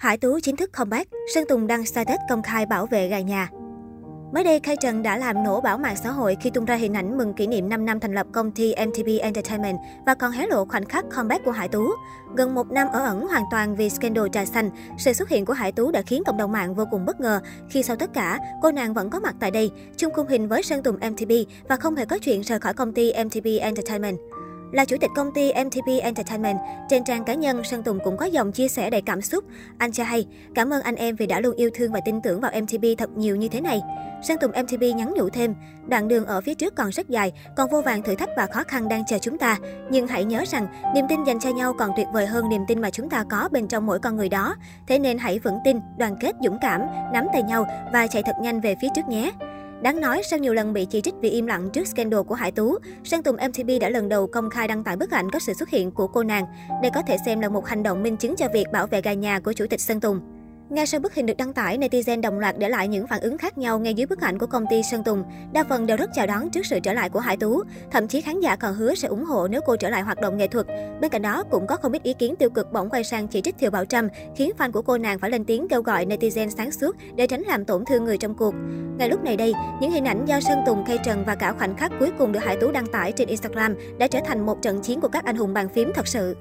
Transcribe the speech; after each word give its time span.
Hải 0.00 0.18
Tú 0.18 0.40
chính 0.40 0.56
thức 0.56 0.72
comeback, 0.72 1.10
Sơn 1.34 1.44
Tùng 1.48 1.66
đăng 1.66 1.86
status 1.86 2.18
công 2.28 2.42
khai 2.42 2.66
bảo 2.66 2.86
vệ 2.86 3.08
gà 3.08 3.20
nhà. 3.20 3.48
Mới 4.32 4.44
đây, 4.44 4.60
Khai 4.60 4.76
Trần 4.76 5.02
đã 5.02 5.16
làm 5.16 5.44
nổ 5.44 5.60
bảo 5.60 5.78
mạng 5.78 5.96
xã 6.02 6.10
hội 6.10 6.36
khi 6.40 6.50
tung 6.50 6.64
ra 6.64 6.74
hình 6.74 6.94
ảnh 6.94 7.18
mừng 7.18 7.34
kỷ 7.34 7.46
niệm 7.46 7.68
5 7.68 7.84
năm 7.86 8.00
thành 8.00 8.14
lập 8.14 8.26
công 8.32 8.50
ty 8.50 8.74
MTV 8.86 9.08
Entertainment 9.20 9.78
và 10.06 10.14
còn 10.14 10.32
hé 10.32 10.46
lộ 10.46 10.64
khoảnh 10.64 10.84
khắc 10.84 11.04
comeback 11.16 11.44
của 11.44 11.50
Hải 11.50 11.68
Tú. 11.68 11.90
Gần 12.36 12.54
một 12.54 12.70
năm 12.70 12.88
ở 12.92 13.04
ẩn 13.04 13.26
hoàn 13.28 13.42
toàn 13.50 13.76
vì 13.76 13.90
scandal 13.90 14.26
trà 14.32 14.44
xanh, 14.44 14.70
sự 14.98 15.12
xuất 15.12 15.28
hiện 15.28 15.44
của 15.44 15.52
Hải 15.52 15.72
Tú 15.72 15.90
đã 15.90 16.02
khiến 16.02 16.22
cộng 16.26 16.36
đồng 16.36 16.52
mạng 16.52 16.74
vô 16.74 16.84
cùng 16.90 17.06
bất 17.06 17.20
ngờ 17.20 17.40
khi 17.70 17.82
sau 17.82 17.96
tất 17.96 18.10
cả, 18.12 18.38
cô 18.62 18.72
nàng 18.72 18.94
vẫn 18.94 19.10
có 19.10 19.20
mặt 19.20 19.34
tại 19.40 19.50
đây, 19.50 19.70
chung 19.96 20.12
khung 20.14 20.28
hình 20.28 20.48
với 20.48 20.62
Sơn 20.62 20.82
Tùng 20.82 20.96
MTV 20.96 21.32
và 21.68 21.76
không 21.76 21.96
hề 21.96 22.04
có 22.04 22.18
chuyện 22.18 22.40
rời 22.40 22.58
khỏi 22.58 22.74
công 22.74 22.92
ty 22.92 23.12
MTV 23.24 23.46
Entertainment. 23.60 24.16
Là 24.72 24.84
chủ 24.84 24.96
tịch 25.00 25.10
công 25.16 25.32
ty 25.32 25.52
MTP 25.64 26.02
Entertainment, 26.02 26.58
trên 26.88 27.04
trang 27.04 27.24
cá 27.24 27.34
nhân, 27.34 27.64
Sơn 27.64 27.82
Tùng 27.82 27.98
cũng 28.04 28.16
có 28.16 28.26
dòng 28.26 28.52
chia 28.52 28.68
sẻ 28.68 28.90
đầy 28.90 29.02
cảm 29.02 29.22
xúc. 29.22 29.44
Anh 29.78 29.92
cho 29.92 30.04
hay, 30.04 30.26
cảm 30.54 30.72
ơn 30.72 30.82
anh 30.82 30.96
em 30.96 31.16
vì 31.16 31.26
đã 31.26 31.40
luôn 31.40 31.56
yêu 31.56 31.70
thương 31.74 31.92
và 31.92 32.00
tin 32.04 32.20
tưởng 32.22 32.40
vào 32.40 32.52
MTP 32.60 32.98
thật 32.98 33.10
nhiều 33.16 33.36
như 33.36 33.48
thế 33.48 33.60
này. 33.60 33.80
Sơn 34.22 34.38
Tùng 34.40 34.50
MTP 34.50 34.80
nhắn 34.80 35.14
nhủ 35.16 35.28
thêm, 35.28 35.54
đoạn 35.88 36.08
đường 36.08 36.26
ở 36.26 36.40
phía 36.40 36.54
trước 36.54 36.74
còn 36.74 36.90
rất 36.90 37.08
dài, 37.08 37.32
còn 37.56 37.70
vô 37.70 37.80
vàng 37.82 38.02
thử 38.02 38.14
thách 38.14 38.28
và 38.36 38.46
khó 38.46 38.62
khăn 38.62 38.88
đang 38.88 39.04
chờ 39.06 39.18
chúng 39.18 39.38
ta. 39.38 39.58
Nhưng 39.90 40.06
hãy 40.06 40.24
nhớ 40.24 40.44
rằng, 40.46 40.66
niềm 40.94 41.04
tin 41.08 41.24
dành 41.24 41.40
cho 41.40 41.50
nhau 41.50 41.72
còn 41.78 41.90
tuyệt 41.96 42.06
vời 42.12 42.26
hơn 42.26 42.48
niềm 42.48 42.62
tin 42.68 42.80
mà 42.80 42.90
chúng 42.90 43.10
ta 43.10 43.24
có 43.30 43.48
bên 43.52 43.68
trong 43.68 43.86
mỗi 43.86 43.98
con 43.98 44.16
người 44.16 44.28
đó. 44.28 44.54
Thế 44.86 44.98
nên 44.98 45.18
hãy 45.18 45.38
vững 45.38 45.58
tin, 45.64 45.80
đoàn 45.98 46.16
kết, 46.20 46.32
dũng 46.44 46.58
cảm, 46.60 46.80
nắm 47.12 47.26
tay 47.32 47.42
nhau 47.42 47.66
và 47.92 48.06
chạy 48.06 48.22
thật 48.22 48.36
nhanh 48.40 48.60
về 48.60 48.74
phía 48.82 48.88
trước 48.94 49.08
nhé. 49.08 49.32
Đáng 49.82 50.00
nói, 50.00 50.22
sau 50.24 50.38
nhiều 50.38 50.54
lần 50.54 50.72
bị 50.72 50.86
chỉ 50.90 51.00
trích 51.00 51.14
vì 51.20 51.30
im 51.30 51.46
lặng 51.46 51.70
trước 51.72 51.86
scandal 51.86 52.20
của 52.22 52.34
Hải 52.34 52.52
Tú, 52.52 52.78
Sơn 53.04 53.22
Tùng 53.22 53.36
MTP 53.36 53.80
đã 53.80 53.88
lần 53.88 54.08
đầu 54.08 54.26
công 54.26 54.50
khai 54.50 54.68
đăng 54.68 54.84
tải 54.84 54.96
bức 54.96 55.10
ảnh 55.10 55.30
có 55.30 55.38
sự 55.38 55.52
xuất 55.54 55.68
hiện 55.68 55.90
của 55.90 56.06
cô 56.06 56.22
nàng. 56.22 56.46
Đây 56.82 56.90
có 56.94 57.02
thể 57.08 57.16
xem 57.26 57.40
là 57.40 57.48
một 57.48 57.66
hành 57.66 57.82
động 57.82 58.02
minh 58.02 58.16
chứng 58.16 58.36
cho 58.36 58.48
việc 58.54 58.66
bảo 58.72 58.86
vệ 58.86 59.00
gà 59.00 59.12
nhà 59.12 59.40
của 59.40 59.52
Chủ 59.52 59.66
tịch 59.70 59.80
Sơn 59.80 60.00
Tùng. 60.00 60.20
Ngay 60.70 60.86
sau 60.86 61.00
bức 61.00 61.14
hình 61.14 61.26
được 61.26 61.36
đăng 61.36 61.52
tải, 61.52 61.78
netizen 61.78 62.20
đồng 62.20 62.38
loạt 62.38 62.58
để 62.58 62.68
lại 62.68 62.88
những 62.88 63.06
phản 63.06 63.20
ứng 63.20 63.38
khác 63.38 63.58
nhau 63.58 63.78
ngay 63.78 63.94
dưới 63.94 64.06
bức 64.06 64.20
ảnh 64.20 64.38
của 64.38 64.46
công 64.46 64.64
ty 64.70 64.82
Sơn 64.82 65.04
Tùng. 65.04 65.24
Đa 65.52 65.64
phần 65.64 65.86
đều 65.86 65.96
rất 65.96 66.10
chào 66.14 66.26
đón 66.26 66.50
trước 66.50 66.66
sự 66.66 66.80
trở 66.80 66.92
lại 66.92 67.08
của 67.08 67.20
Hải 67.20 67.36
Tú. 67.36 67.62
Thậm 67.90 68.08
chí 68.08 68.20
khán 68.20 68.40
giả 68.40 68.56
còn 68.56 68.74
hứa 68.74 68.94
sẽ 68.94 69.08
ủng 69.08 69.24
hộ 69.24 69.48
nếu 69.48 69.60
cô 69.66 69.76
trở 69.76 69.90
lại 69.90 70.02
hoạt 70.02 70.20
động 70.20 70.36
nghệ 70.36 70.48
thuật. 70.48 70.66
Bên 71.00 71.10
cạnh 71.10 71.22
đó, 71.22 71.44
cũng 71.50 71.66
có 71.66 71.76
không 71.76 71.92
ít 71.92 72.02
ý 72.02 72.14
kiến 72.14 72.34
tiêu 72.36 72.50
cực 72.50 72.72
bỗng 72.72 72.90
quay 72.90 73.04
sang 73.04 73.28
chỉ 73.28 73.40
trích 73.40 73.58
Thiều 73.58 73.70
Bảo 73.70 73.84
Trâm, 73.84 74.08
khiến 74.36 74.50
fan 74.58 74.72
của 74.72 74.82
cô 74.82 74.98
nàng 74.98 75.18
phải 75.18 75.30
lên 75.30 75.44
tiếng 75.44 75.68
kêu 75.68 75.82
gọi 75.82 76.06
netizen 76.06 76.48
sáng 76.48 76.70
suốt 76.70 76.96
để 77.14 77.26
tránh 77.26 77.42
làm 77.42 77.64
tổn 77.64 77.84
thương 77.84 78.04
người 78.04 78.18
trong 78.18 78.34
cuộc. 78.34 78.54
Ngay 78.98 79.08
lúc 79.08 79.24
này 79.24 79.36
đây, 79.36 79.54
những 79.80 79.90
hình 79.90 80.04
ảnh 80.04 80.24
do 80.24 80.40
Sơn 80.40 80.58
Tùng, 80.66 80.84
Khay 80.84 80.98
Trần 81.04 81.24
và 81.26 81.34
cả 81.34 81.52
khoảnh 81.52 81.76
khắc 81.76 81.92
cuối 82.00 82.10
cùng 82.18 82.32
được 82.32 82.40
Hải 82.42 82.56
Tú 82.56 82.70
đăng 82.72 82.86
tải 82.86 83.12
trên 83.12 83.28
Instagram 83.28 83.74
đã 83.98 84.06
trở 84.06 84.18
thành 84.26 84.46
một 84.46 84.62
trận 84.62 84.80
chiến 84.82 85.00
của 85.00 85.08
các 85.08 85.24
anh 85.24 85.36
hùng 85.36 85.54
bàn 85.54 85.68
phím 85.68 85.92
thật 85.94 86.06
sự. 86.06 86.36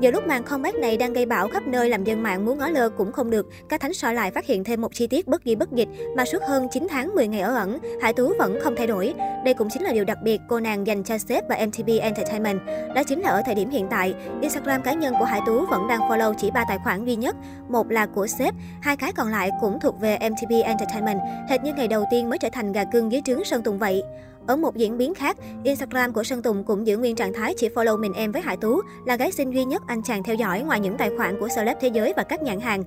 Giờ 0.00 0.10
lúc 0.10 0.26
màn 0.26 0.42
comeback 0.42 0.78
này 0.78 0.96
đang 0.96 1.12
gây 1.12 1.26
bão 1.26 1.48
khắp 1.48 1.62
nơi 1.66 1.88
làm 1.88 2.04
dân 2.04 2.22
mạng 2.22 2.44
muốn 2.44 2.58
ngó 2.58 2.68
lơ 2.68 2.88
cũng 2.88 3.12
không 3.12 3.30
được, 3.30 3.46
các 3.68 3.80
thánh 3.80 3.94
soi 3.94 4.14
lại 4.14 4.30
phát 4.30 4.46
hiện 4.46 4.64
thêm 4.64 4.80
một 4.80 4.94
chi 4.94 5.06
tiết 5.06 5.28
bất 5.28 5.44
ghi 5.44 5.54
bất 5.54 5.72
dịch 5.72 5.88
mà 6.16 6.24
suốt 6.24 6.42
hơn 6.42 6.68
9 6.72 6.86
tháng 6.90 7.14
10 7.14 7.28
ngày 7.28 7.40
ở 7.40 7.54
ẩn, 7.54 7.78
Hải 8.02 8.12
Tú 8.12 8.32
vẫn 8.38 8.58
không 8.60 8.74
thay 8.76 8.86
đổi. 8.86 9.14
Đây 9.44 9.54
cũng 9.54 9.68
chính 9.70 9.82
là 9.82 9.92
điều 9.92 10.04
đặc 10.04 10.18
biệt 10.22 10.40
cô 10.48 10.60
nàng 10.60 10.86
dành 10.86 11.04
cho 11.04 11.18
sếp 11.18 11.48
và 11.48 11.66
MTV 11.66 11.90
Entertainment. 12.00 12.60
Đó 12.94 13.02
chính 13.06 13.20
là 13.20 13.30
ở 13.30 13.42
thời 13.46 13.54
điểm 13.54 13.70
hiện 13.70 13.86
tại, 13.90 14.14
Instagram 14.40 14.82
cá 14.82 14.92
nhân 14.92 15.14
của 15.18 15.24
Hải 15.24 15.40
Tú 15.46 15.66
vẫn 15.66 15.88
đang 15.88 16.00
follow 16.00 16.34
chỉ 16.34 16.50
ba 16.50 16.64
tài 16.68 16.78
khoản 16.84 17.04
duy 17.04 17.16
nhất, 17.16 17.36
một 17.68 17.90
là 17.90 18.06
của 18.06 18.26
sếp, 18.26 18.54
hai 18.82 18.96
cái 18.96 19.12
còn 19.12 19.28
lại 19.28 19.50
cũng 19.60 19.78
thuộc 19.80 20.00
về 20.00 20.18
MTV 20.30 20.52
Entertainment, 20.64 21.18
hệt 21.48 21.62
như 21.62 21.72
ngày 21.72 21.88
đầu 21.88 22.04
tiên 22.10 22.30
mới 22.30 22.38
trở 22.38 22.48
thành 22.52 22.72
gà 22.72 22.84
cưng 22.84 23.12
dưới 23.12 23.22
trướng 23.24 23.44
Sơn 23.44 23.62
Tùng 23.62 23.78
vậy. 23.78 24.02
Ở 24.48 24.56
một 24.56 24.76
diễn 24.76 24.98
biến 24.98 25.14
khác, 25.14 25.36
Instagram 25.64 26.12
của 26.12 26.24
Sơn 26.24 26.42
Tùng 26.42 26.64
cũng 26.64 26.86
giữ 26.86 26.96
nguyên 26.96 27.16
trạng 27.16 27.32
thái 27.32 27.54
chỉ 27.56 27.68
follow 27.68 27.98
mình 27.98 28.12
em 28.12 28.32
với 28.32 28.42
Hải 28.42 28.56
Tú, 28.56 28.80
là 29.06 29.16
gái 29.16 29.32
xinh 29.32 29.54
duy 29.54 29.64
nhất 29.64 29.82
anh 29.86 30.02
chàng 30.02 30.22
theo 30.22 30.34
dõi 30.34 30.60
ngoài 30.60 30.80
những 30.80 30.96
tài 30.96 31.10
khoản 31.16 31.40
của 31.40 31.48
celeb 31.56 31.76
thế 31.80 31.88
giới 31.88 32.12
và 32.16 32.22
các 32.22 32.42
nhãn 32.42 32.60
hàng. 32.60 32.84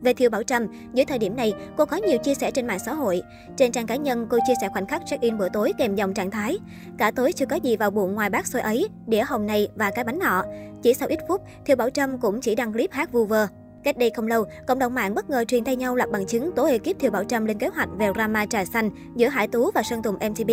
Về 0.00 0.14
Thiều 0.14 0.30
Bảo 0.30 0.42
Trâm, 0.42 0.66
dưới 0.94 1.04
thời 1.04 1.18
điểm 1.18 1.36
này, 1.36 1.52
cô 1.76 1.84
có 1.84 1.96
nhiều 1.96 2.18
chia 2.18 2.34
sẻ 2.34 2.50
trên 2.50 2.66
mạng 2.66 2.78
xã 2.78 2.92
hội. 2.92 3.22
Trên 3.56 3.72
trang 3.72 3.86
cá 3.86 3.96
nhân, 3.96 4.26
cô 4.30 4.38
chia 4.46 4.54
sẻ 4.60 4.68
khoảnh 4.72 4.86
khắc 4.86 5.02
check-in 5.06 5.38
bữa 5.38 5.48
tối 5.48 5.72
kèm 5.78 5.94
dòng 5.94 6.14
trạng 6.14 6.30
thái. 6.30 6.58
Cả 6.98 7.10
tối 7.10 7.32
chưa 7.32 7.46
có 7.46 7.56
gì 7.56 7.76
vào 7.76 7.90
bụng 7.90 8.14
ngoài 8.14 8.30
bát 8.30 8.46
xôi 8.46 8.62
ấy, 8.62 8.88
đĩa 9.06 9.22
hồng 9.22 9.46
này 9.46 9.68
và 9.74 9.90
cái 9.90 10.04
bánh 10.04 10.18
nọ. 10.18 10.44
Chỉ 10.82 10.94
sau 10.94 11.08
ít 11.08 11.18
phút, 11.28 11.40
Thiều 11.64 11.76
Bảo 11.76 11.90
Trâm 11.90 12.18
cũng 12.18 12.40
chỉ 12.40 12.54
đăng 12.54 12.72
clip 12.72 12.92
hát 12.92 13.12
vu 13.12 13.24
vơ. 13.24 13.46
Cách 13.84 13.96
đây 13.96 14.10
không 14.10 14.26
lâu, 14.26 14.44
cộng 14.66 14.78
đồng 14.78 14.94
mạng 14.94 15.14
bất 15.14 15.30
ngờ 15.30 15.44
truyền 15.44 15.64
tay 15.64 15.76
nhau 15.76 15.96
lập 15.96 16.08
bằng 16.12 16.26
chứng 16.26 16.52
tố 16.52 16.64
ekip 16.66 16.98
Thiều 16.98 17.10
Bảo 17.10 17.24
Trâm 17.24 17.44
lên 17.44 17.58
kế 17.58 17.68
hoạch 17.68 17.88
về 17.98 18.10
drama 18.14 18.46
trà 18.46 18.64
xanh 18.64 18.90
giữa 19.16 19.28
Hải 19.28 19.48
Tú 19.48 19.70
và 19.74 19.82
Sơn 19.82 20.02
Tùng 20.02 20.14
MTP. 20.14 20.48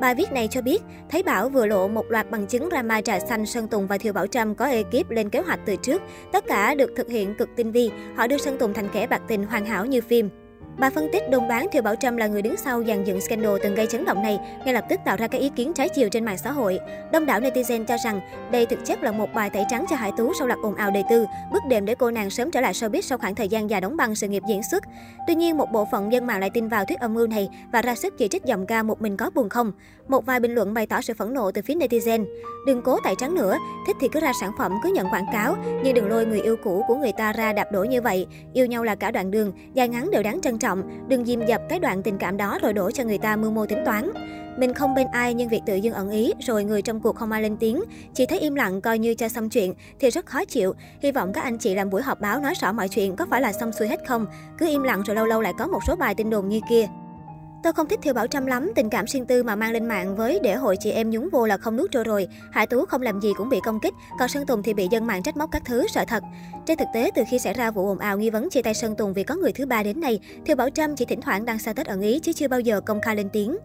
Bài 0.00 0.14
viết 0.14 0.32
này 0.32 0.48
cho 0.50 0.62
biết, 0.62 0.82
Thấy 1.10 1.22
Bảo 1.22 1.48
vừa 1.48 1.66
lộ 1.66 1.88
một 1.88 2.10
loạt 2.10 2.30
bằng 2.30 2.46
chứng 2.46 2.68
drama 2.70 3.00
trà 3.00 3.20
xanh 3.20 3.46
Sơn 3.46 3.68
Tùng 3.68 3.86
và 3.86 3.98
Thiều 3.98 4.12
Bảo 4.12 4.26
Trâm 4.26 4.54
có 4.54 4.66
ekip 4.66 5.10
lên 5.10 5.30
kế 5.30 5.40
hoạch 5.40 5.60
từ 5.66 5.76
trước. 5.76 6.02
Tất 6.32 6.44
cả 6.46 6.74
được 6.74 6.90
thực 6.96 7.08
hiện 7.08 7.34
cực 7.34 7.48
tinh 7.56 7.72
vi, 7.72 7.90
họ 8.16 8.26
đưa 8.26 8.38
Sơn 8.38 8.58
Tùng 8.58 8.74
thành 8.74 8.88
kẻ 8.92 9.06
bạc 9.06 9.22
tình 9.28 9.44
hoàn 9.44 9.66
hảo 9.66 9.86
như 9.86 10.00
phim 10.00 10.30
bà 10.80 10.90
phân 10.90 11.08
tích 11.12 11.30
đồng 11.30 11.48
đoán 11.48 11.66
Thiều 11.72 11.82
Bảo 11.82 11.94
Trâm 11.96 12.16
là 12.16 12.26
người 12.26 12.42
đứng 12.42 12.56
sau 12.56 12.84
dàn 12.84 13.04
dựng 13.04 13.20
scandal 13.20 13.56
từng 13.62 13.74
gây 13.74 13.86
chấn 13.86 14.04
động 14.04 14.22
này, 14.22 14.38
ngay 14.64 14.74
lập 14.74 14.84
tức 14.88 15.00
tạo 15.04 15.16
ra 15.16 15.26
các 15.26 15.40
ý 15.40 15.48
kiến 15.56 15.72
trái 15.72 15.88
chiều 15.88 16.08
trên 16.08 16.24
mạng 16.24 16.38
xã 16.38 16.50
hội. 16.50 16.78
Đông 17.12 17.26
đảo 17.26 17.40
netizen 17.40 17.84
cho 17.84 17.96
rằng 18.04 18.20
đây 18.52 18.66
thực 18.66 18.84
chất 18.84 19.02
là 19.02 19.12
một 19.12 19.28
bài 19.34 19.50
tẩy 19.50 19.64
trắng 19.68 19.84
cho 19.90 19.96
Hải 19.96 20.12
Tú 20.16 20.32
sau 20.38 20.46
loạt 20.46 20.58
ồn 20.62 20.74
ào 20.74 20.90
đời 20.90 21.04
tư, 21.10 21.26
bước 21.52 21.62
đệm 21.68 21.84
để 21.84 21.94
cô 21.94 22.10
nàng 22.10 22.30
sớm 22.30 22.50
trở 22.50 22.60
lại 22.60 22.72
showbiz 22.72 23.00
sau 23.00 23.18
khoảng 23.18 23.34
thời 23.34 23.48
gian 23.48 23.70
dài 23.70 23.80
đóng 23.80 23.96
băng 23.96 24.14
sự 24.14 24.28
nghiệp 24.28 24.42
diễn 24.48 24.62
xuất. 24.70 24.84
Tuy 25.26 25.34
nhiên, 25.34 25.56
một 25.56 25.72
bộ 25.72 25.86
phận 25.92 26.12
dân 26.12 26.26
mạng 26.26 26.40
lại 26.40 26.50
tin 26.54 26.68
vào 26.68 26.84
thuyết 26.84 27.00
âm 27.00 27.14
mưu 27.14 27.26
này 27.26 27.48
và 27.72 27.82
ra 27.82 27.94
sức 27.94 28.18
chỉ 28.18 28.28
trích 28.28 28.44
giọng 28.44 28.66
ca 28.66 28.82
một 28.82 29.02
mình 29.02 29.16
có 29.16 29.30
buồn 29.34 29.48
không. 29.48 29.72
Một 30.08 30.26
vài 30.26 30.40
bình 30.40 30.54
luận 30.54 30.74
bày 30.74 30.86
tỏ 30.86 31.00
sự 31.00 31.14
phẫn 31.14 31.34
nộ 31.34 31.50
từ 31.50 31.62
phía 31.62 31.74
netizen. 31.74 32.24
Đừng 32.66 32.82
cố 32.82 32.98
tẩy 33.04 33.14
trắng 33.18 33.34
nữa, 33.34 33.56
thích 33.86 33.96
thì 34.00 34.08
cứ 34.08 34.20
ra 34.20 34.32
sản 34.40 34.50
phẩm 34.58 34.72
cứ 34.82 34.92
nhận 34.94 35.06
quảng 35.10 35.26
cáo, 35.32 35.56
nhưng 35.84 35.94
đừng 35.94 36.08
lôi 36.08 36.26
người 36.26 36.40
yêu 36.40 36.56
cũ 36.64 36.84
của 36.88 36.94
người 36.94 37.12
ta 37.12 37.32
ra 37.32 37.52
đạp 37.52 37.72
đổ 37.72 37.84
như 37.84 38.02
vậy. 38.02 38.26
Yêu 38.52 38.66
nhau 38.66 38.84
là 38.84 38.94
cả 38.94 39.10
đoạn 39.10 39.30
đường, 39.30 39.52
dài 39.74 39.88
ngắn 39.88 40.10
đều 40.10 40.22
đáng 40.22 40.40
trân 40.40 40.58
trọng 40.58 40.69
trọng, 40.70 41.08
đừng 41.08 41.24
dìm 41.24 41.46
dập 41.46 41.62
cái 41.68 41.78
đoạn 41.78 42.02
tình 42.02 42.18
cảm 42.18 42.36
đó 42.36 42.58
rồi 42.62 42.72
đổ 42.72 42.90
cho 42.90 43.04
người 43.04 43.18
ta 43.18 43.36
mưu 43.36 43.50
mô 43.50 43.66
tính 43.66 43.78
toán. 43.84 44.10
Mình 44.56 44.74
không 44.74 44.94
bên 44.94 45.06
ai 45.12 45.34
nhưng 45.34 45.48
việc 45.48 45.60
tự 45.66 45.76
dưng 45.76 45.94
ẩn 45.94 46.10
ý 46.10 46.32
rồi 46.40 46.64
người 46.64 46.82
trong 46.82 47.00
cuộc 47.00 47.16
không 47.16 47.32
ai 47.32 47.42
lên 47.42 47.56
tiếng, 47.56 47.82
chỉ 48.14 48.26
thấy 48.26 48.38
im 48.38 48.54
lặng 48.54 48.80
coi 48.80 48.98
như 48.98 49.14
cho 49.14 49.28
xong 49.28 49.48
chuyện 49.48 49.74
thì 50.00 50.10
rất 50.10 50.26
khó 50.26 50.44
chịu. 50.44 50.74
Hy 51.02 51.12
vọng 51.12 51.32
các 51.32 51.44
anh 51.44 51.58
chị 51.58 51.74
làm 51.74 51.90
buổi 51.90 52.02
họp 52.02 52.20
báo 52.20 52.40
nói 52.40 52.54
rõ 52.60 52.72
mọi 52.72 52.88
chuyện 52.88 53.16
có 53.16 53.26
phải 53.30 53.40
là 53.40 53.52
xong 53.52 53.72
xuôi 53.72 53.88
hết 53.88 54.00
không, 54.08 54.26
cứ 54.58 54.68
im 54.68 54.82
lặng 54.82 55.02
rồi 55.06 55.16
lâu 55.16 55.26
lâu 55.26 55.40
lại 55.40 55.52
có 55.58 55.66
một 55.66 55.80
số 55.86 55.96
bài 55.96 56.14
tin 56.14 56.30
đồn 56.30 56.48
như 56.48 56.60
kia. 56.70 56.86
Tôi 57.62 57.72
không 57.72 57.88
thích 57.88 57.98
Thiều 58.02 58.14
Bảo 58.14 58.26
Trâm 58.26 58.46
lắm, 58.46 58.72
tình 58.74 58.90
cảm 58.90 59.04
riêng 59.06 59.26
tư 59.26 59.42
mà 59.42 59.56
mang 59.56 59.72
lên 59.72 59.88
mạng 59.88 60.16
với 60.16 60.40
để 60.42 60.54
hội 60.54 60.76
chị 60.80 60.90
em 60.90 61.10
nhúng 61.10 61.28
vô 61.32 61.46
là 61.46 61.56
không 61.56 61.76
nuốt 61.76 61.90
trôi 61.90 62.04
rồi. 62.04 62.28
Hải 62.50 62.66
Tú 62.66 62.84
không 62.84 63.02
làm 63.02 63.20
gì 63.20 63.32
cũng 63.36 63.48
bị 63.48 63.60
công 63.64 63.80
kích, 63.80 63.94
còn 64.18 64.28
Sơn 64.28 64.46
Tùng 64.46 64.62
thì 64.62 64.74
bị 64.74 64.88
dân 64.90 65.06
mạng 65.06 65.22
trách 65.22 65.36
móc 65.36 65.50
các 65.52 65.62
thứ, 65.64 65.86
sợ 65.88 66.04
thật. 66.08 66.22
Trên 66.66 66.78
thực 66.78 66.88
tế, 66.94 67.10
từ 67.14 67.22
khi 67.30 67.38
xảy 67.38 67.54
ra 67.54 67.70
vụ 67.70 67.88
ồn 67.88 67.98
ào 67.98 68.18
nghi 68.18 68.30
vấn 68.30 68.50
chia 68.50 68.62
tay 68.62 68.74
Sơn 68.74 68.96
Tùng 68.96 69.12
vì 69.12 69.22
có 69.22 69.34
người 69.34 69.52
thứ 69.52 69.66
ba 69.66 69.82
đến 69.82 70.00
nay, 70.00 70.18
Thiều 70.46 70.56
Bảo 70.56 70.70
Trâm 70.70 70.96
chỉ 70.96 71.04
thỉnh 71.04 71.20
thoảng 71.20 71.44
đăng 71.44 71.58
status 71.58 71.86
ẩn 71.86 72.00
ý 72.00 72.18
chứ 72.18 72.32
chưa 72.32 72.48
bao 72.48 72.60
giờ 72.60 72.80
công 72.80 73.00
khai 73.00 73.16
lên 73.16 73.28
tiếng. 73.32 73.56